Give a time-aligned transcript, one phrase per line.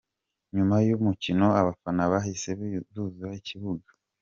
[0.55, 3.89] Nyuma y’umukino abafana bahise buzura ikibuga.